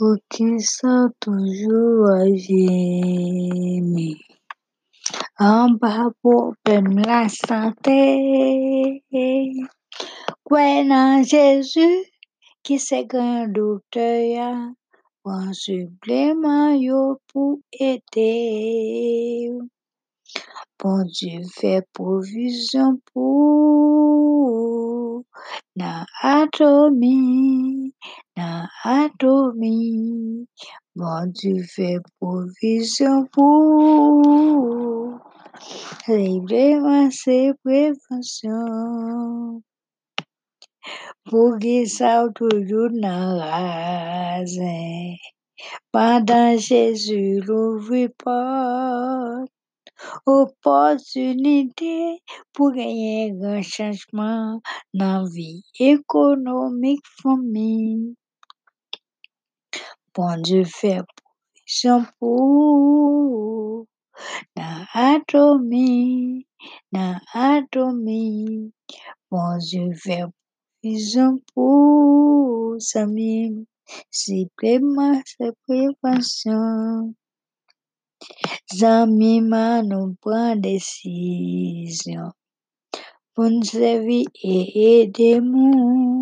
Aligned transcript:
Soient 0.00 1.10
toujours 1.20 2.08
aimer. 2.48 4.16
En 5.38 5.72
bas 5.72 6.08
pour 6.22 6.54
la 6.64 7.28
santé. 7.28 9.04
Croyez 10.42 11.22
Jésus 11.24 12.04
qui 12.62 12.78
c'est 12.78 13.04
grand 13.04 13.46
docteur. 13.46 14.70
Un 15.26 15.52
supplément 15.52 16.72
yo 16.72 17.18
pour 17.30 17.58
aider. 17.78 19.50
Bon 20.82 21.04
Dieu 21.04 21.42
fait 21.54 21.86
provision 21.92 22.98
pour 23.12 25.24
na 25.76 26.06
atomie, 26.22 27.79
na 28.84 29.04
atomie. 29.04 30.46
Bon 30.96 31.26
Dieu 31.32 31.62
fait 31.62 31.98
provision 32.20 33.26
pour 33.32 35.18
Simplement 36.06 37.10
c'est 37.10 37.52
prévention. 37.64 39.62
Pour 41.24 41.58
qu'ils 41.58 41.90
soient 41.90 42.30
toujours 42.34 42.90
dans 42.92 43.38
rasin. 43.38 45.14
Pendant 45.92 46.56
Jésus 46.56 47.40
l'ouvre 47.40 48.08
porte. 48.18 49.50
Opportunité 50.24 52.22
pour 52.54 52.72
gagner 52.72 53.30
un 53.30 53.34
grand 53.34 53.62
changement 53.62 54.62
dans 54.94 55.22
la 55.22 55.28
vie 55.28 55.62
économique 55.78 57.04
famille. 57.22 58.14
Bon 60.12 60.36
Dieu 60.42 60.64
fait 60.64 61.02
provision 61.16 62.04
pour 62.18 63.86
dans 64.56 64.84
atomie, 64.92 66.48
dans 66.90 67.20
atomie. 67.32 68.72
Bon 69.30 69.56
Dieu 69.58 69.92
fait 69.94 70.24
provision 70.82 71.38
pour 71.54 72.74
Samim. 72.80 73.66
Supplément, 74.10 75.22
c'est 75.24 75.52
prévention. 75.68 77.14
Zami 78.74 79.40
ma 79.40 79.82
nous 79.82 80.16
prend 80.20 80.56
décision. 80.56 82.32
Nous 83.38 83.62
servir 83.62 84.26
et 84.42 85.02
aider 85.02 85.40
moun. 85.40 86.19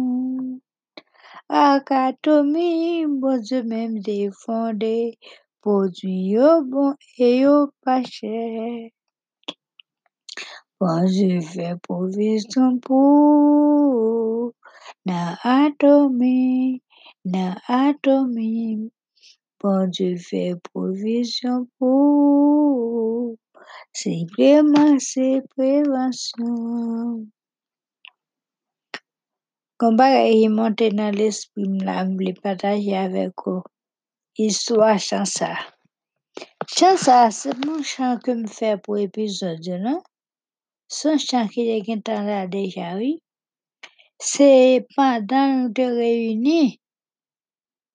Akatomi, 1.50 3.06
bon 3.06 3.40
Dieu 3.40 3.62
même 3.62 4.00
défendé. 4.00 5.18
Produit 5.62 6.28
yo 6.34 6.62
bon 6.62 6.94
et 7.18 7.38
yo 7.40 7.70
pas 7.82 8.02
cher. 8.04 8.90
Bon 10.78 11.04
Dieu 11.06 11.40
fait 11.40 11.76
provision 11.82 12.78
pour 12.78 14.52
na 15.06 15.38
atomie, 15.42 16.82
na 17.24 17.56
atomie. 17.66 18.90
Bon 19.60 19.88
Dieu 19.88 20.16
fait 20.16 20.54
provision 20.62 21.66
pour 21.78 23.36
c'est 23.92 24.26
prévention. 24.30 25.46
Comme 25.56 27.26
bagay 27.26 27.37
qui 29.80 30.48
monte 30.48 30.82
dans 30.82 31.14
l'esprit, 31.14 31.68
m'la 31.68 32.04
m'vle 32.04 32.34
partager 32.42 32.96
avec 32.96 33.32
vous. 33.46 33.62
Histoire 34.36 34.98
chansa. 34.98 35.56
Chansa, 36.66 37.30
c'est 37.30 37.64
mon 37.64 37.82
chant 37.82 38.18
que 38.18 38.32
me 38.32 38.46
fait 38.46 38.80
pour 38.82 38.98
épisode, 38.98 39.66
non? 39.80 40.02
Son 40.88 41.16
chant 41.18 41.46
qui 41.46 41.68
est 41.68 42.48
déjà, 42.48 42.96
oui. 42.96 43.22
C'est 44.18 44.84
pendant 44.96 45.72
te 45.72 45.82
réunis. 45.82 46.80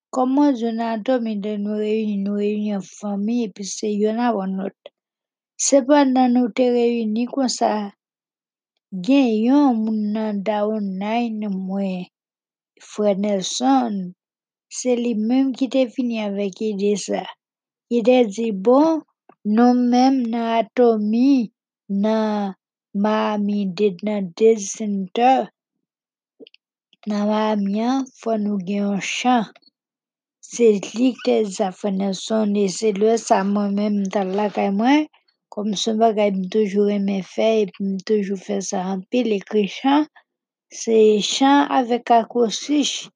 Comment 0.10 0.54
dormi 0.54 1.38
de 1.38 1.58
nous 1.58 1.76
réunir, 1.76 2.18
nous 2.20 2.38
réunir 2.38 2.78
en 2.78 2.82
famille, 2.82 3.44
et 3.46 3.50
puis 3.50 3.66
c'est 3.66 3.94
y'en 3.94 4.20
a 4.20 4.32
un 4.32 4.60
autre. 4.60 4.76
C'est 5.58 5.86
pendant 5.86 6.30
nous 6.30 6.50
te 6.50 6.62
réunis 6.62 7.26
comme 7.26 7.50
ça. 7.50 7.92
gen 9.02 9.30
yon 9.46 9.70
moun 9.84 10.02
nan 10.16 10.44
daon 10.48 10.86
nayn 11.02 11.40
mwen 11.68 12.06
fwè 12.90 13.12
Nelson, 13.24 13.94
se 14.78 14.92
li 15.04 15.14
menm 15.28 15.48
ki 15.58 15.66
te 15.74 15.82
fini 15.94 16.18
avèk 16.28 16.58
ide 16.70 16.94
sa. 17.06 17.24
Ide 17.98 18.18
di 18.36 18.48
bon, 18.66 19.02
nou 19.56 19.74
menm 19.92 20.16
nan 20.34 20.48
atomi 20.60 21.32
nan 22.04 22.54
mami 23.04 23.60
ded 23.78 23.96
nan 24.08 24.30
dez 24.38 24.62
center, 24.78 25.50
nan 27.10 27.24
mami 27.32 27.82
an 27.90 28.06
fwa 28.20 28.34
nou 28.44 28.58
gen 28.68 28.82
yon 28.84 29.02
chan. 29.16 29.44
Se 30.54 30.66
li 30.98 31.10
te 31.26 31.36
zafè 31.58 31.90
Nelson, 31.98 32.54
e 32.64 32.68
se 32.78 32.94
lè 33.02 33.18
sa 33.28 33.42
mwen 33.54 33.74
menm 33.78 33.98
tal 34.14 34.30
lakay 34.38 34.70
mwen, 34.80 35.08
Comme 35.54 35.76
ce 35.76 35.92
bagay 35.92 36.30
m 36.30 36.90
aimé 36.90 37.22
faire 37.22 37.60
et 37.60 37.68
puis 37.68 37.86
m 37.86 38.62
ça 38.62 38.80
en 38.88 39.02
pile 39.02 39.32
écrit 39.34 39.68
chant. 39.68 40.08
C'est 40.72 41.20
chant 41.20 41.68
avec 41.80 42.10
acoustique. 42.10 43.12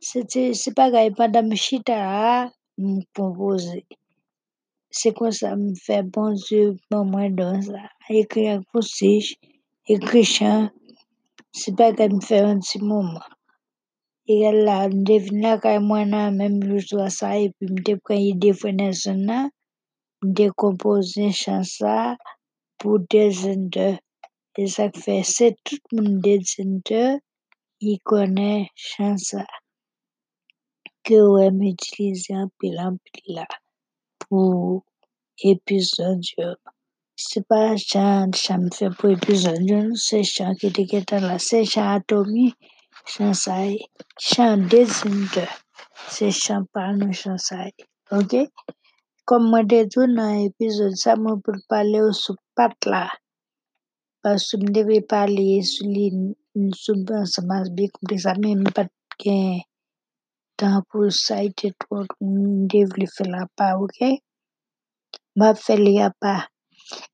C'était 0.00 0.54
c'est 0.54 0.74
bagay 0.74 1.10
pendant 1.10 1.42
me 1.42 1.54
chita 1.54 2.50
m 2.78 3.00
composer. 3.14 3.84
C'est 4.90 5.12
comme 5.12 5.32
ça 5.32 5.54
me 5.54 5.74
fait 5.74 6.02
bon 6.02 6.32
Dieu 6.32 6.78
bon 6.90 7.04
moi 7.04 7.28
dans 7.28 7.60
ça. 7.60 7.82
Écrit 8.08 8.48
acoustique, 8.48 9.38
écrit 9.86 10.24
chant. 10.24 10.70
C'est 11.52 11.76
bagay 11.76 12.08
me 12.08 12.22
fait 12.22 12.40
un 12.40 12.58
petit 12.58 12.78
moment. 12.78 13.28
Et 14.26 14.50
là, 14.50 14.84
m 14.86 15.04
la 15.42 15.58
caille 15.58 15.80
moi 15.80 16.06
nan 16.06 16.78
jour 16.78 17.10
ça 17.10 17.38
et 17.38 17.50
puis 17.50 17.68
m 17.68 17.76
te 17.84 18.14
idée 18.14 18.54
frère 18.54 18.72
Nelson 18.72 19.20
là. 19.28 19.50
De 20.22 20.50
composer 20.50 21.32
chansa 21.32 22.16
pour 22.78 23.00
des 23.10 23.32
center. 23.32 23.98
Et 24.56 24.66
ça 24.66 24.90
fait, 24.90 25.22
c'est 25.22 25.56
tout 25.64 25.78
le 25.92 26.02
monde 26.02 26.20
des 26.20 26.40
center, 26.44 27.16
il 27.80 27.98
connaît 28.00 28.70
chansa 28.74 29.44
que 31.04 31.14
ouais 31.14 31.50
m'utiliser 31.50 32.34
en 32.34 32.48
pile 32.58 32.80
en 32.80 32.96
pile 32.96 33.36
là 33.36 33.46
pour 34.18 34.84
épisode. 35.38 36.22
C'est 37.14 37.46
pas 37.46 37.76
chant, 37.76 38.30
chant 38.34 38.58
me 38.58 38.70
fait 38.70 38.90
pour 38.90 39.10
épisode, 39.10 39.94
c'est 39.94 40.24
chant 40.24 40.54
qui 40.54 40.66
était 40.66 41.20
là, 41.20 41.38
c'est 41.38 41.64
chant 41.64 41.94
atomique, 41.96 42.56
chant 43.06 43.34
ça, 43.34 43.58
chant 44.18 44.56
des 44.56 44.86
center. 44.86 45.48
C'est 46.08 46.30
chant 46.30 46.64
ça. 46.72 47.64
OK? 48.10 48.36
Comme 49.26 49.50
moi 49.50 49.64
te 49.64 49.82
dit 49.82 50.14
dans 50.14 50.34
l'épisode, 50.40 50.94
ça 50.94 51.16
moi 51.16 51.36
pour 51.42 51.54
parler 51.68 52.00
au 52.00 52.12
pat 52.54 52.72
là. 52.86 53.10
Parce 54.22 54.52
que 54.52 54.58
je 54.60 54.72
devais 54.72 55.00
parler 55.00 55.62
sur 55.62 55.86
les 55.88 56.12
sous 56.72 57.04
ensemble 57.10 57.70
bien 57.72 57.88
comme 57.92 58.16
ça, 58.18 58.34
mais 58.38 58.54
pas 58.72 58.84
de 58.84 59.58
temps 60.56 60.80
pour 60.88 61.10
ça, 61.10 61.42
et 61.42 61.52
je 61.60 61.70
devais 61.90 63.06
faire 63.06 63.26
la 63.26 63.46
part, 63.56 63.82
ok? 63.82 64.00
M'a 65.34 65.54
fait 65.56 65.76
la 65.76 66.12
part. 66.20 66.48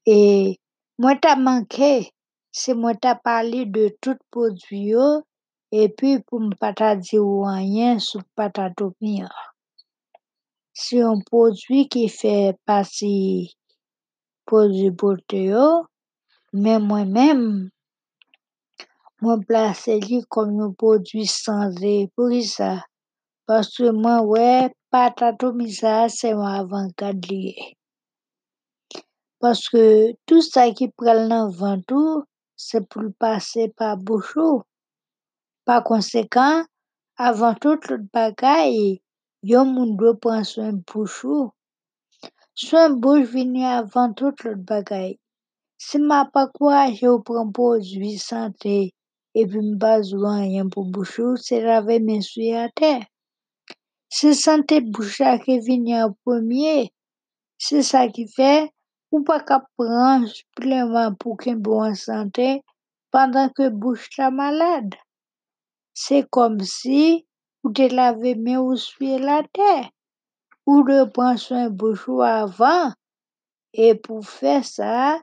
Et 0.05 0.59
moi 0.99 1.15
t'as 1.17 1.37
manqué, 1.37 2.11
c'est 2.51 2.75
moi 2.75 2.93
t'as 2.95 3.15
parlé 3.15 3.65
de 3.65 3.97
tout 4.03 4.19
produit 4.31 4.89
yo, 4.91 5.23
et 5.71 5.89
puis 5.89 6.21
pour 6.21 6.41
me 6.41 6.55
pas 6.55 6.95
dire 6.95 7.23
rien 7.23 7.99
sur 7.99 8.23
patatopia. 8.37 9.31
C'est 10.75 11.03
un 11.03 11.21
produit 11.21 11.89
qui 11.89 12.09
fait 12.09 12.57
partie 12.65 13.55
produit 14.47 14.93
yo, 15.31 15.87
mais 16.53 16.79
moi-même, 16.79 17.71
moi 19.21 19.39
place 19.47 19.87
lui 19.87 20.23
comme 20.29 20.61
un 20.61 20.73
produit. 20.73 21.31
Pour 22.17 22.33
ça? 22.43 22.85
Parce 23.47 23.77
que 23.77 23.91
moi, 23.91 24.23
ouais, 24.23 24.75
patatomi 24.91 25.73
ça, 25.73 26.09
c'est 26.09 26.33
un 26.33 26.41
avant-garde. 26.41 27.55
Parce 29.41 29.69
que 29.69 30.13
tout 30.25 30.41
ça 30.41 30.71
qui 30.71 30.89
prend 30.89 31.15
le 31.15 31.51
ventre, 31.51 32.27
c'est 32.57 32.89
pour 32.89 33.03
le 33.03 33.13
passer 33.13 33.69
par 33.77 33.97
bouchon. 33.97 34.63
Par 35.65 35.85
conséquent, 35.85 36.65
avant 37.17 37.55
toute 37.55 37.89
l'autre 37.89 38.05
bagaille, 38.13 39.03
yon 39.43 39.67
moun 39.75 39.97
doit 39.97 40.19
prendre 40.19 40.47
soin 40.47 40.73
bouchon. 40.73 41.51
Soin 42.55 42.91
bouche 42.91 43.29
vient 43.29 43.79
avant 43.79 44.13
toute 44.13 44.45
l'autre 44.45 44.63
bagaille. 44.63 45.19
Si 45.79 45.99
m'a 45.99 46.25
pas 46.25 46.47
courage 46.47 47.03
ou 47.03 47.21
produit 47.21 48.19
santé 48.19 48.95
et 49.35 49.47
puis 49.47 49.61
m'pas 49.61 50.01
rien 50.01 50.69
pour 50.69 50.85
bouchon, 50.85 51.37
c'est 51.37 51.61
laver 51.61 51.99
mes 52.01 52.21
souliers 52.21 52.57
à 52.57 52.69
terre. 52.69 53.05
Se 54.13 54.35
sante 54.35 54.77
bouche 54.93 55.23
la 55.25 55.39
ki 55.41 55.55
vini 55.65 55.95
an 55.97 56.11
pwemye, 56.21 56.91
se 57.57 57.81
sa 57.81 58.03
ki 58.13 58.27
fe, 58.29 58.51
ou 59.09 59.23
pa 59.25 59.39
ka 59.49 59.57
pran 59.81 60.27
supleman 60.29 61.15
pou 61.17 61.33
ken 61.41 61.63
bo 61.65 61.79
an 61.81 61.97
sante, 61.97 62.49
pandan 63.09 63.49
ke 63.57 63.71
bouche 63.73 64.13
la 64.21 64.29
malade. 64.29 65.01
Se 65.97 66.21
kom 66.29 66.61
si, 66.61 67.25
ou 67.63 67.73
te 67.77 67.87
lave 67.99 68.35
men 68.45 68.59
ou 68.63 68.77
suye 68.87 69.19
la 69.23 69.39
te, 69.57 69.75
ou 70.67 70.83
de 70.89 70.99
pran 71.15 71.39
soin 71.45 71.71
bouche 71.79 72.09
ou 72.11 72.23
avan, 72.27 72.95
e 73.87 73.95
pou 74.05 74.23
fe 74.27 74.59
sa, 74.67 75.23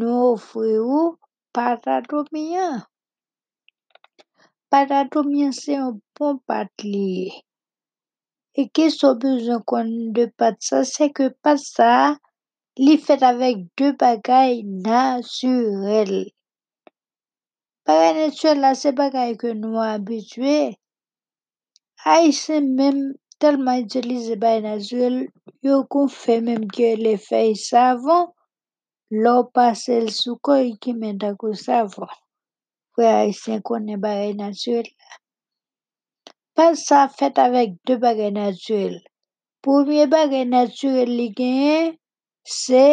nou 0.00 0.34
ofre 0.34 0.74
ou 0.80 1.14
patatomian. 1.54 2.82
Patatomian 4.72 5.52
se 5.54 5.76
yon 5.76 6.00
bon 6.16 6.40
pat 6.48 6.70
liye. 6.82 7.34
E 8.54 8.64
ke 8.74 8.86
so 8.94 9.12
bezon 9.20 9.62
kon 9.70 9.90
de 10.16 10.28
pat 10.38 10.56
sa, 10.66 10.84
se 10.88 11.10
ke 11.16 11.28
pat 11.42 11.60
sa, 11.60 11.92
li 12.80 12.94
fet 13.06 13.22
avèk 13.26 13.66
de 13.78 13.90
bagay 14.00 14.62
naturel. 14.86 16.14
Bagay 17.86 18.12
naturel 18.18 18.62
la, 18.64 18.72
se 18.78 18.94
bagay 19.00 19.34
ke 19.38 19.52
nou 19.58 19.82
abitue, 19.82 20.74
Haitien 22.04 22.66
men 22.78 22.96
telman 23.40 23.78
itilize 23.82 24.34
bagay 24.42 24.62
naturel, 24.68 25.16
yo 25.66 25.74
kon 25.92 26.08
fe 26.22 26.34
menm 26.46 26.64
ke 26.76 26.88
le 27.04 27.14
fey 27.28 27.50
savon, 27.68 28.24
lò 29.24 29.36
pase 29.54 29.94
l 30.04 30.08
sou 30.20 30.36
koy 30.46 30.66
ki 30.82 30.92
men 31.00 31.16
takou 31.22 31.54
savon. 31.66 32.12
Fwe 32.92 33.06
Haitien 33.18 33.60
konen 33.68 33.98
bagay 34.04 34.32
naturel 34.42 34.88
la. 34.98 35.12
Pat 36.56 36.74
sa 36.86 37.00
fet 37.18 37.36
avèk 37.46 37.70
de 37.86 37.94
bagay 38.04 38.30
naturel. 38.36 38.96
Poumye 39.62 40.04
bagay 40.16 40.44
naturel 40.44 41.10
li 41.18 41.28
genyen, 41.38 41.96
se 42.44 42.86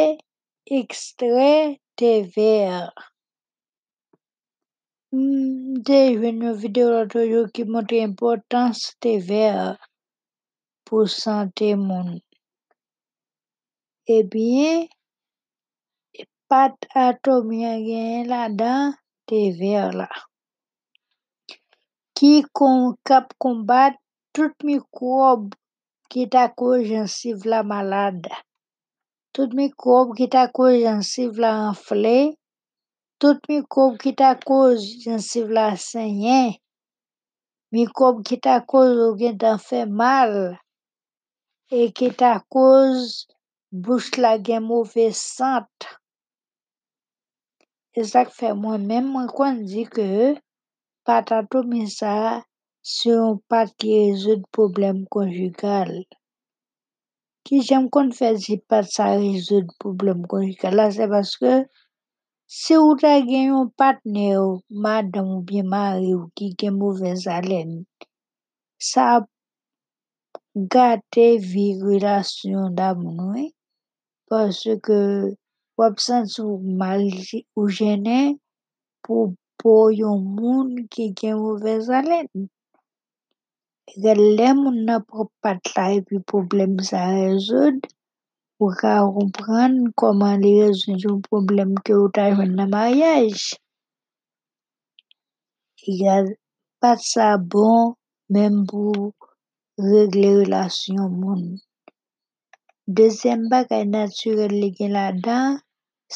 ekstret 0.79 1.77
te 5.11 5.17
ver. 5.17 5.61
Mte 5.81 5.99
jwen 6.13 6.37
nou 6.39 6.55
video 6.55 6.89
loto 6.91 7.21
yo 7.25 7.41
ki 7.53 7.63
montre 7.73 7.99
importans 8.09 8.77
te 9.03 9.17
ver 9.29 9.77
pou 10.85 11.07
sante 11.07 11.69
moun. 11.75 12.19
Ebyen, 14.17 14.87
patatomian 16.49 17.79
genyen 17.87 18.27
la 18.31 18.43
dan 18.59 18.93
te 19.27 19.41
ver 19.59 19.91
la. 19.99 20.09
Ki 22.15 22.33
kon 22.53 22.95
kap 23.07 23.33
kombat 23.41 23.95
tout 24.35 24.55
mikrob 24.67 25.55
ki 26.11 26.27
ta 26.33 26.43
kou 26.57 26.79
jansiv 26.91 27.47
la 27.51 27.63
malade. 27.63 28.31
Tout 29.33 29.51
mikrob 29.59 30.15
ki 30.17 30.27
ta 30.33 30.43
kou 30.55 30.71
jansiv 30.75 31.39
la 31.43 31.51
enfle, 31.71 32.17
tout 33.21 33.39
mikrob 33.49 33.93
ki 34.01 34.11
ta 34.19 34.31
kou 34.47 34.73
jansiv 35.03 35.47
la 35.57 35.67
senyen, 35.89 36.55
mikrob 37.75 38.23
ki 38.27 38.37
ta 38.45 38.55
kou 38.69 38.87
ou 39.05 39.17
gen 39.19 39.35
tan 39.41 39.59
fe 39.67 39.81
mal, 39.99 40.33
e 41.79 41.81
ki 41.97 42.09
ta 42.21 42.33
kou 42.53 42.97
bouche 43.83 44.17
la 44.23 44.33
gen 44.45 44.63
mouve 44.69 45.05
sante. 45.13 45.85
E 47.99 48.01
sak 48.11 48.31
fe 48.37 48.49
mwen 48.61 48.87
men 48.89 49.05
mwen 49.11 49.27
kon 49.37 49.61
di 49.69 49.83
ke 49.95 50.07
patatomi 51.05 51.83
sa 51.97 52.15
se 52.93 53.11
yon 53.13 53.37
pat 53.49 53.69
ki 53.79 53.91
rezout 53.99 54.43
problem 54.55 55.05
konjugal. 55.13 55.91
Ki 57.45 57.61
jem 57.67 57.85
kon 57.93 58.09
fè 58.17 58.33
di 58.43 58.57
pat 58.69 58.89
sa 58.95 59.11
rezout 59.21 59.69
problem 59.83 60.25
konjugal 60.31 60.73
la, 60.79 60.87
se 60.97 61.05
baske 61.13 61.53
Se 62.59 62.75
ou 62.83 62.95
ta 63.01 63.11
gen 63.27 63.45
yon 63.49 63.67
patne 63.79 64.23
ou, 64.37 64.55
madan 64.83 65.27
ou 65.35 65.43
bien 65.49 65.67
mari 65.73 66.09
ou 66.17 66.25
ki 66.35 66.47
gen 66.59 66.73
mouvez 66.79 67.21
alen, 67.37 67.69
sa 68.91 69.05
gate 70.73 71.27
vi 71.51 71.67
relasyon 71.79 72.75
da 72.79 72.89
moun 73.01 73.21
we, 73.29 73.45
eh? 73.45 73.53
parce 74.27 74.75
ke 74.87 74.99
wap 75.79 76.03
san 76.07 76.27
sou 76.33 76.57
mal 76.81 77.07
ou 77.55 77.71
jene 77.77 78.19
pou 79.07 79.31
po 79.63 79.77
yon 80.01 80.19
moun 80.41 80.69
ki 80.91 81.05
gen 81.21 81.39
mouvez 81.45 81.87
alen. 82.01 82.27
E 83.91 83.95
gen 84.03 84.19
le 84.37 84.49
moun 84.59 84.83
nan 84.91 85.07
pou 85.07 85.31
patla 85.43 85.87
e 85.95 86.03
pi 86.07 86.19
problem 86.33 86.75
sa 86.91 87.07
rezod, 87.15 87.79
rezoud, 88.61 88.67
ou 88.67 88.69
ka 88.79 88.93
roupran 89.13 89.73
koman 89.99 90.35
li 90.43 90.51
rezoud 90.61 91.01
yon 91.05 91.19
problem 91.29 91.69
ki 91.83 91.93
ou 91.99 92.07
ta 92.15 92.23
yon 92.29 92.51
nan 92.57 92.69
mayaj. 92.73 93.33
Yal 96.01 96.25
pat 96.81 96.99
sa 97.11 97.27
bon 97.51 97.95
men 98.33 98.53
pou 98.69 99.13
regle 99.89 100.29
relasyon 100.41 101.09
moun. 101.21 101.43
Dezem 102.97 103.41
bagay 103.51 103.83
naturel 103.95 104.53
li 104.61 104.69
gen 104.77 104.91
la 104.97 105.07
dan, 105.25 105.57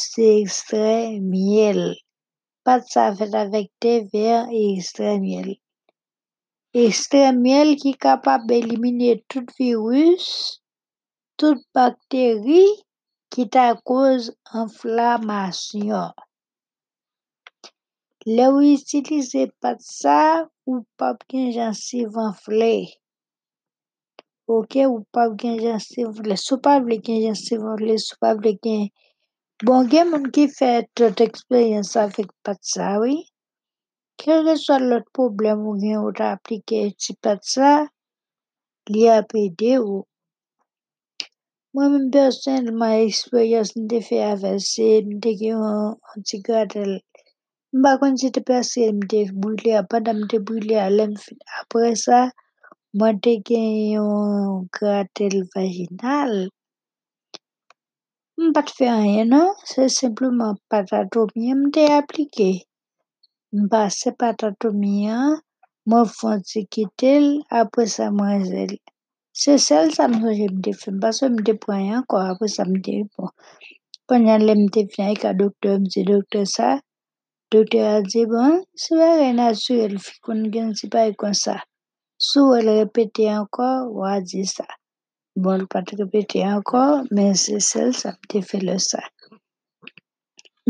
se 0.06 0.26
ekstret 0.44 1.22
miel. 1.32 1.82
Pat 2.66 2.82
sa 2.92 3.04
fet 3.18 3.34
avèk 3.44 3.68
te 3.82 3.94
ver 4.12 4.40
e 4.60 4.62
ekstret 4.76 5.18
miel. 5.26 5.50
Ekstret 6.86 7.34
miel 7.46 7.70
ki 7.82 7.92
kapab 8.06 8.52
elimine 8.52 9.12
tout 9.30 9.48
virus, 9.58 10.26
tout 11.40 11.60
bakteri 11.76 12.66
ki 13.32 13.44
ta 13.54 13.68
kouz 13.88 14.24
enflamasyon. 14.62 16.14
Le 18.36 18.46
ou 18.50 18.62
itilize 18.76 19.44
pat 19.62 19.80
sa, 19.86 20.20
ou 20.70 20.82
pap 20.98 21.18
gen 21.30 21.52
jansiv 21.58 22.16
enfle. 22.28 22.76
Ok, 24.56 24.80
ou 24.90 25.04
pap 25.14 25.36
gen 25.42 25.60
jansiv 25.62 26.10
enfle. 26.10 26.38
Sou 26.46 26.58
pap 26.66 26.88
gen 27.06 27.22
jansiv 27.28 27.68
enfle, 27.74 28.00
sou 28.06 28.18
pap 28.24 28.42
gen... 28.46 28.88
Bon 29.68 29.88
gen 29.92 30.10
moun 30.12 30.26
ki 30.36 30.50
fè 30.52 30.72
tout 30.98 31.22
eksperyens 31.24 31.94
avèk 32.02 32.34
pat 32.44 32.60
sa, 32.72 32.96
oui. 33.04 33.22
Kèlke 34.20 34.56
so 34.64 34.76
lòt 34.82 35.06
problem 35.18 35.62
ou 35.70 35.78
gen 35.84 36.02
ou 36.02 36.12
ta 36.18 36.34
aplike 36.36 36.82
ti 37.02 37.16
pat 37.24 37.40
sa, 37.54 37.72
li 38.92 39.06
apède 39.20 39.78
ou. 39.84 40.04
Mwen 41.76 41.90
mwen 41.92 42.06
personelman 42.16 42.94
eksperyans 43.06 43.70
mwen 43.76 43.88
te 43.92 43.98
fe 44.08 44.18
avese, 44.34 44.86
mwen 45.06 45.18
te 45.24 45.32
gen 45.40 45.64
an 46.12 46.22
ti 46.28 46.38
gradel. 46.46 46.94
Mwen 47.70 47.82
bakon 47.86 48.14
se 48.22 48.30
te 48.36 48.42
perse 48.50 48.86
mwen 48.94 49.10
te 49.14 49.20
brile 49.42 49.74
a, 49.80 49.82
pandan 49.92 50.16
mwen 50.22 50.30
te 50.34 50.40
brile 50.48 50.78
a 50.86 50.86
lem 50.98 51.18
fin. 51.24 51.40
Apre 51.60 51.90
sa, 52.04 52.20
mwen 52.98 53.20
te 53.28 53.34
gen 53.50 53.68
yon 53.96 54.64
gradel 54.78 55.36
vaginal. 55.58 56.34
Mwen 58.38 58.56
pat 58.56 58.72
fe 58.78 58.86
anyen 58.94 59.30
non? 59.36 59.52
an, 59.52 59.68
se 59.74 59.92
simplement 60.00 60.58
patatomian 60.72 61.60
mwen 61.66 61.76
te 61.76 61.84
aplike. 62.00 62.52
Mwen 63.52 63.68
pase 63.76 64.16
patatomian, 64.24 65.42
mwen 65.92 66.08
fonsi 66.18 66.64
kitel, 66.78 67.34
apre 67.64 67.92
sa 68.00 68.14
mwen 68.16 68.48
zel. 68.54 68.78
Se 69.42 69.54
sel 69.60 69.90
sa 69.96 70.06
mwen 70.12 70.36
jemde 70.40 70.72
fè, 70.82 70.90
mba 70.96 71.10
se 71.18 71.26
mte 71.36 71.54
pranyan 71.64 72.04
kwa 72.10 72.20
apre 72.32 72.48
sa 72.56 72.64
mte 72.72 72.94
fè. 73.14 73.24
Pwennan 74.08 74.42
lè 74.48 74.54
mte 74.62 74.82
fè 74.94 75.02
anye 75.06 75.18
ka 75.24 75.32
doktor, 75.42 75.76
mte 75.84 76.02
doktor 76.10 76.46
sa, 76.56 76.68
doktor 77.52 77.84
a 77.96 77.98
di 78.12 78.22
bon, 78.32 78.54
se 78.82 78.92
wè 79.00 79.10
re 79.20 79.30
naturel 79.40 79.96
fi 80.06 80.14
kon 80.26 80.40
gen 80.54 80.70
si 80.80 80.86
pa 80.94 81.00
yon 81.08 81.18
kon 81.22 81.36
sa. 81.44 81.56
Sou 82.28 82.54
wè 82.54 82.60
le 82.68 82.74
repete 82.80 83.26
ankor, 83.38 83.76
wadi 84.00 84.44
sa. 84.56 84.68
Bon, 85.44 85.60
l 85.60 85.68
pati 85.74 86.00
repete 86.00 86.40
ankor, 86.54 87.04
men 87.16 87.36
se 87.44 87.60
sel 87.72 87.92
sa 88.02 88.16
mte 88.16 88.40
fè 88.50 88.62
le 88.64 88.78
sa. 88.90 89.02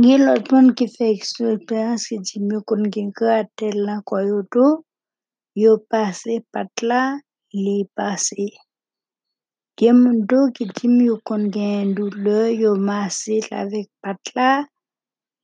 Nye 0.01 0.15
lot 0.25 0.49
moun 0.51 0.73
ki 0.77 0.89
fè 0.95 1.05
eksperyans 1.13 2.09
ki 2.09 2.17
di 2.25 2.41
myo 2.47 2.59
kon 2.65 2.89
gen 2.93 3.13
lan 3.85 4.01
kwa 4.07 4.19
pase 5.91 6.33
pat 6.51 6.73
la, 6.89 7.03
li 7.63 7.77
pase. 7.97 8.47
Gen 9.79 9.95
moun 10.01 10.19
do 10.29 10.39
ki 10.55 10.65
di 10.75 10.87
myo 10.97 11.15
kon 11.27 11.43
gen 11.55 11.93
doule, 11.97 12.39
yo 12.61 12.71
mase 12.89 13.35
la 13.51 13.61
vek 13.71 13.87
pat 14.03 14.21
la, 14.35 14.51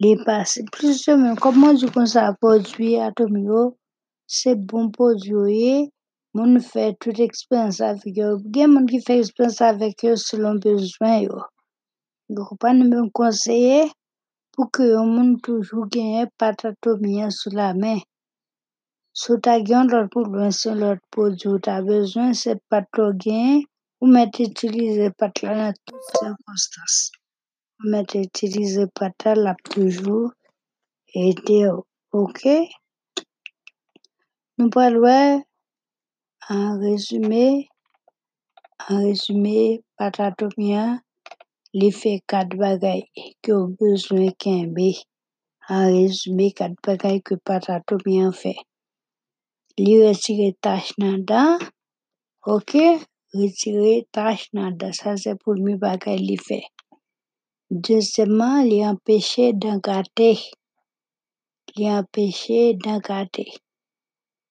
li 0.02 0.12
pase. 0.26 0.60
Plus 0.74 0.96
se 1.04 1.16
men, 1.22 1.36
koman 1.44 1.80
di 1.80 1.88
kon 1.96 2.08
sa 2.14 2.24
podwi 2.42 2.92
ato 3.08 3.28
myo, 3.36 3.64
se 4.38 4.52
bon 4.70 4.86
podyo 4.96 5.42
ye, 5.52 5.76
moun 6.36 6.54
fè 6.72 6.86
tout 7.02 7.18
eksperyans 7.28 7.82
avek 7.90 8.16
yo. 8.22 8.30
Gen 8.56 8.72
moun 8.74 8.88
ki 8.92 9.02
fè 9.08 9.18
eksperyans 9.20 9.60
avek 9.70 10.06
yo 10.08 10.14
selon 10.28 10.62
bezwen 10.64 11.18
yo. 11.26 11.42
Yo 12.32 12.48
pan 12.62 12.80
mwen 12.86 13.10
konseye, 13.18 13.82
pou 14.56 14.72
ke 14.74 14.88
yo 14.94 15.04
moun 15.16 15.36
toujou 15.44 15.90
genye 15.92 16.24
patatomian 16.40 17.32
sou 17.36 17.52
la 17.58 17.74
men. 17.82 18.00
Sou 19.20 19.36
ta 19.44 19.54
gen 19.68 19.90
lot 19.92 20.08
problem 20.14 20.52
se 20.56 20.72
lot 20.82 21.00
prodwi 21.12 21.48
ou 21.52 21.60
ta 21.66 21.76
bezwen, 21.88 22.30
se 22.42 22.54
pat 22.72 22.86
lo 22.98 23.08
gen, 23.24 23.60
ou 24.00 24.08
met 24.16 24.40
itilize 24.46 25.08
pat 25.20 25.42
la 25.44 25.56
nan 25.60 25.74
tout 25.86 26.04
sirkonstans. 26.12 26.96
Ou 27.80 27.92
met 27.92 28.16
itilize 28.22 28.86
pat 29.00 29.16
la 29.28 29.34
la 29.44 29.54
toujou 29.68 30.32
ede 31.26 31.60
ou. 31.74 31.84
Ok? 32.22 32.42
Nou 34.56 34.72
pal 34.76 34.96
wè, 35.04 35.20
an 36.56 36.66
rezume, 36.80 37.46
an 38.88 39.06
rezume 39.10 39.60
pat 40.00 40.24
atomia, 40.30 40.86
li 41.80 41.90
fe 42.00 42.14
kat 42.32 42.56
bagay 42.64 43.04
ki 43.44 43.60
ou 43.60 43.74
bezwen 43.76 44.32
kenbe. 44.44 44.94
An 45.68 45.90
rezume 46.00 46.54
kat 46.60 46.80
bagay 46.88 47.20
ki 47.28 47.44
pat 47.48 47.68
atomia 49.82 49.88
fe. 49.88 49.88
Li 49.88 49.98
retire 50.04 50.56
tache 50.62 50.94
nan 50.98 51.26
dan, 51.26 51.60
ok? 52.46 52.72
Retire 53.34 54.06
tache 54.12 54.48
nan 54.54 54.78
dan, 54.78 54.94
sa 54.94 55.18
se 55.18 55.36
pou 55.36 55.54
mi 55.54 55.76
bagay 55.76 56.18
li 56.18 56.38
fe. 56.38 56.60
Dezemman, 57.72 58.68
li 58.68 58.80
empeshe 58.84 59.54
dan 59.54 59.80
gate. 59.80 60.32
Li 61.76 61.86
empeshe 61.86 62.78
dan 62.84 63.00
gate. 63.00 63.46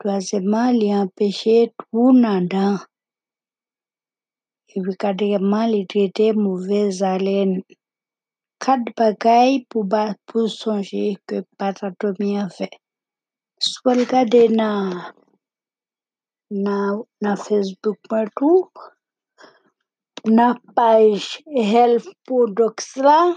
Toazemman, 0.00 0.78
li 0.80 0.88
empeshe 0.88 1.68
trou 1.78 2.12
nan 2.12 2.48
dan. 2.48 2.78
Epi 4.76 4.92
kategeman, 5.02 5.70
li 5.70 5.86
trete 5.86 6.32
mouvez 6.32 7.02
alen. 7.02 7.62
Kat 8.60 8.80
bagay 8.96 9.64
pou 9.68 9.84
ba 9.84 10.14
pou 10.26 10.48
sonje 10.48 11.16
ke 11.26 11.44
pat 11.58 11.84
atomia 11.84 12.48
gade 14.10 14.48
nan 14.48 15.04
nan 17.20 17.36
Facebook 17.36 17.98
patou, 18.08 18.70
nan 20.24 20.56
page 20.76 21.42
Health 21.72 22.08
Products 22.26 22.96
la, 22.96 23.36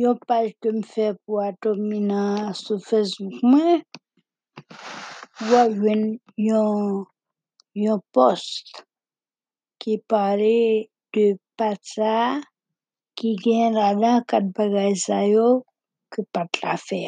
yon 0.00 0.18
page 0.28 0.52
ke 0.60 0.68
m 0.68 0.82
fe 0.92 1.06
pou 1.24 1.40
atomina 1.40 2.52
sou 2.60 2.76
Facebook 2.90 3.40
mwen, 3.40 3.80
wajwen 5.50 6.04
yon 6.36 7.06
yon 7.84 8.04
post. 8.12 8.84
Ki 9.80 9.96
pale 10.10 10.92
de 11.14 11.26
pat 11.56 11.80
sa 11.94 12.14
ki 13.16 13.32
gen 13.40 13.80
la 13.80 13.94
dan 13.96 14.20
kat 14.28 14.52
bagay 14.56 14.92
sa 15.06 15.24
yo 15.24 15.48
ke 16.12 16.20
pat 16.34 16.50
la 16.62 16.76
fe 16.76 17.02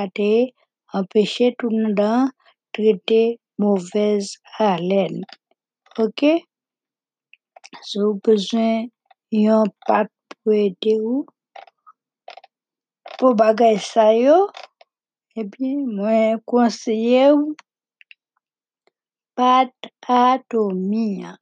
gate, 0.00 0.52
empeshe 0.98 1.46
trou 1.56 1.70
nan 1.70 1.94
dan, 1.94 2.30
trete 2.74 3.22
mouvez 3.60 4.24
alen. 4.70 5.14
Ok? 6.04 6.20
Sou 7.90 8.16
bezwen 8.24 8.88
yon 9.44 9.70
pat 9.86 10.10
pou 10.40 10.56
ede 10.66 10.94
ou, 10.98 11.22
pou 13.18 13.36
bagay 13.40 13.78
sa 13.90 14.10
yo, 14.16 14.38
epi 15.40 15.76
mwen 15.96 16.42
konseye 16.50 17.24
ou, 17.36 17.54
pat 19.38 19.72
atomia. 20.18 21.36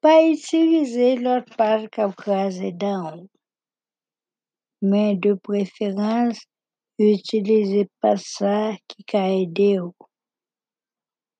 Pa 0.00 0.16
itilize 0.32 1.14
lot 1.24 1.46
pat 1.58 1.88
kap 1.94 2.12
kaze 2.24 2.70
dan 2.80 3.00
ou. 3.12 3.22
Men 4.90 5.20
de 5.22 5.30
utilize 6.98 7.82
pat 8.00 8.20
sa 8.22 8.56
ki 8.88 9.00
ka 9.10 9.22
ede 9.42 9.70
ou. 9.82 9.92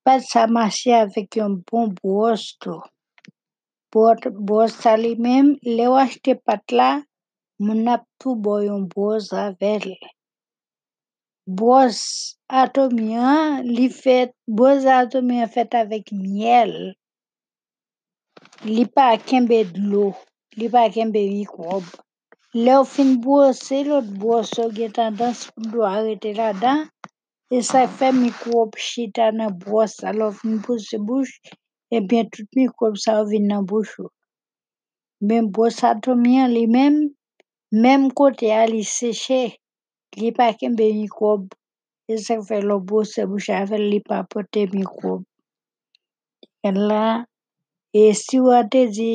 Pat 0.05 0.21
sa 0.31 0.43
masye 0.57 0.95
avek 1.05 1.39
yon 1.39 1.55
bon 1.69 1.93
bros 2.01 2.43
tou. 2.63 2.83
Bros 3.95 4.73
sa 4.83 4.97
li 4.99 5.15
men, 5.15 5.55
le 5.77 5.87
ou 5.87 5.99
achete 6.05 6.35
pat 6.47 6.75
la, 6.79 6.91
moun 7.63 7.87
ap 7.95 8.03
tou 8.19 8.35
bo 8.35 8.59
yon 8.65 8.89
bros 8.91 9.31
avel. 9.47 9.87
Bros 11.47 12.01
atomia, 12.49 13.63
li 13.63 13.87
fet, 14.03 14.35
bros 14.49 14.83
atomia 14.99 15.47
fet 15.47 15.77
avek 15.79 16.11
miel. 16.11 16.75
Li 18.67 18.85
pa 18.95 19.13
kenbe 19.29 19.63
dlo, 19.77 20.11
li 20.59 20.67
pa 20.73 20.89
kenbe 20.91 21.23
mikrob. 21.31 21.87
Le 22.57 22.71
ou 22.79 22.85
fin 22.87 23.17
brose, 23.19 23.81
lot 23.83 24.07
bwose 24.23 24.61
ou 24.63 24.71
gen 24.71 24.93
tendans 24.95 25.41
pou 25.51 25.71
do 25.73 25.81
arete 25.89 26.31
la 26.37 26.53
dan. 26.55 26.85
E 27.51 27.59
sa 27.67 27.81
fe 27.91 28.13
mikrop 28.15 28.79
chita 28.79 29.33
nan 29.35 29.57
bwose, 29.65 30.05
alo 30.07 30.29
fin 30.39 30.61
brose 30.63 31.01
bouch, 31.09 31.33
ebyen 31.91 32.31
tout 32.31 32.47
mikrop 32.55 32.95
sa 33.03 33.17
ou 33.25 33.27
vin 33.33 33.51
nan 33.51 33.67
bouch 33.67 33.97
ou. 33.99 34.13
Men 35.27 35.51
bwose 35.51 35.83
atomyan 35.91 36.55
li 36.55 36.63
men, 36.71 37.03
men 37.75 38.07
kote 38.15 38.55
a 38.55 38.63
li 38.71 38.87
seche, 38.87 39.43
li 40.23 40.31
pa 40.39 40.53
kembe 40.55 40.87
mikrob. 40.95 41.51
E 42.07 42.23
sa 42.23 42.39
fe 42.39 42.63
lo 42.63 42.79
brose 42.79 43.27
bouch 43.27 43.51
avel 43.51 43.83
li 43.91 43.99
pa 43.99 44.23
pote 44.31 44.69
mikrob. 44.71 45.27
En 46.63 46.79
la, 46.87 47.07
e 47.91 48.13
si 48.15 48.39
wate 48.47 48.87
di, 48.95 49.15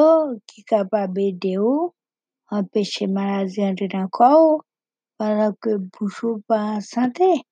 ki 0.49 0.63
ka 0.69 0.81
pa 0.91 1.05
bede 1.07 1.57
ou, 1.59 1.91
an 2.51 2.63
peche 2.71 3.07
malazi 3.07 3.61
an 3.63 3.75
de 3.75 3.87
nan 3.93 4.09
kou, 4.09 4.61
padan 5.17 5.53
ke 5.61 5.77
bouchou 5.93 6.41
pa 6.47 6.77
an 6.77 6.81
sante. 6.81 7.43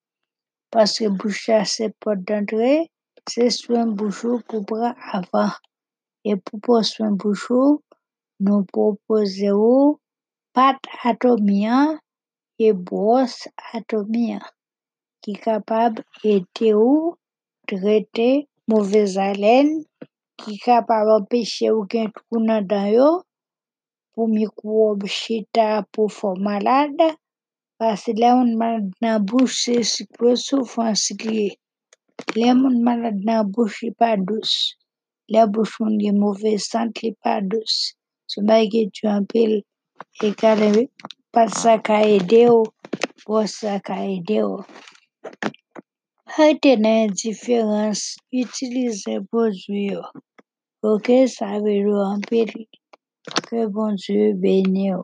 Paske 0.74 1.06
boucha 1.14 1.64
se 1.64 1.92
pot 2.02 2.18
dantre, 2.26 2.88
se 3.30 3.50
swen 3.50 3.94
bouchou 3.94 4.42
pou 4.48 4.64
pra 4.66 4.94
avan. 5.14 5.52
E 6.24 6.34
pou 6.34 6.82
swen 6.82 7.14
bouchou, 7.20 7.78
nou 8.40 8.64
propose 8.72 9.52
ou, 9.52 10.00
pat 10.54 10.78
atomia, 11.10 11.76
e 12.66 12.68
bros 12.86 13.34
atomia, 13.76 14.40
ki 15.22 15.32
kapab 15.44 15.92
ete 16.34 16.68
ou, 16.78 17.14
trete 17.68 18.30
mouvez 18.70 19.12
alen, 19.28 19.68
ki 20.40 20.52
kapab 20.64 21.06
apeshe 21.18 21.66
ou 21.74 21.86
gen 21.90 22.08
trou 22.14 22.38
nan 22.48 22.62
dan 22.70 22.88
yo, 22.96 23.10
pou 24.14 24.30
mikrob 24.30 25.00
chita 25.10 25.82
pou 25.92 26.06
fò 26.18 26.30
malade, 26.46 27.08
pasi 27.78 28.10
le 28.20 28.30
moun 28.36 28.52
malade 28.60 28.92
nan 29.02 29.16
bouch 29.28 29.54
se 29.62 29.74
siklo 29.92 30.30
soufan 30.46 30.94
sikli. 31.04 31.48
Le 32.38 32.48
moun 32.60 32.76
malade 32.86 33.22
nan 33.28 33.42
bouch 33.54 33.76
li 33.82 33.90
pa 34.00 34.10
dous. 34.28 34.52
Le 35.32 35.42
bouch 35.52 35.74
moun 35.80 35.98
gen 36.02 36.16
mouvez 36.22 36.62
sante 36.70 36.98
li 37.02 37.12
pa 37.22 37.34
dous. 37.50 37.74
Sou 38.30 38.46
bagye 38.48 38.82
tu 38.94 39.02
anpil, 39.16 39.52
e 39.58 39.62
kade 39.62 39.73
E 40.22 40.26
Hikari 40.26 40.90
fasa 41.32 41.78
kaideo 41.86 42.58
wasa 43.26 43.80
kaideo. 43.80 44.64
Hardenan 46.34 47.10
diferans 47.20 48.00
itilize 48.40 49.14
bonjouyo. 49.30 50.02
Oke 50.90 51.16
sabe 51.36 51.72
yo 51.84 51.96
amperi. 52.12 52.62
Ke 53.46 53.58
bonjouyo 53.74 54.28
benyo. 54.42 54.98